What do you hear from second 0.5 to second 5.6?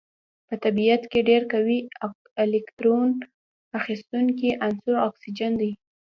طبیعت کې ډیر قوي الکترون اخیستونکی عنصر اکسیجن